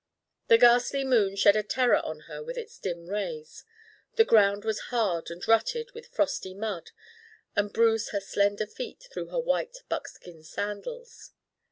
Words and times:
The 0.47 0.57
ghastly 0.57 1.03
moon 1.03 1.35
shed 1.35 1.55
a 1.55 1.61
terror 1.61 1.97
on 1.99 2.21
her 2.21 2.43
with 2.43 2.57
its 2.57 2.79
dim 2.79 3.05
rays. 3.05 3.63
The 4.15 4.25
ground 4.25 4.65
was 4.65 4.79
hard 4.89 5.29
and 5.29 5.47
rutted 5.47 5.91
with 5.91 6.07
frosty 6.07 6.55
mud 6.55 6.89
and 7.55 7.71
bruised 7.71 8.09
her 8.09 8.19
slender 8.19 8.65
feet 8.65 9.07
through 9.13 9.27
her 9.27 9.39
white 9.39 9.83
buckskin 9.89 10.41
sandals. 10.43 11.33